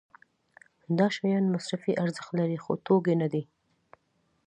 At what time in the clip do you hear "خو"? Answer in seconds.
2.63-2.71